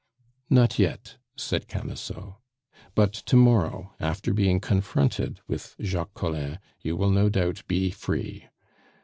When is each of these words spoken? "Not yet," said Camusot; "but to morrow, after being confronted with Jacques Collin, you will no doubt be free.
"Not 0.49 0.79
yet," 0.79 1.17
said 1.35 1.67
Camusot; 1.67 2.39
"but 2.95 3.13
to 3.13 3.35
morrow, 3.35 3.93
after 3.99 4.33
being 4.33 4.59
confronted 4.59 5.41
with 5.47 5.75
Jacques 5.79 6.15
Collin, 6.15 6.57
you 6.81 6.95
will 6.97 7.11
no 7.11 7.29
doubt 7.29 7.61
be 7.67 7.91
free. 7.91 8.45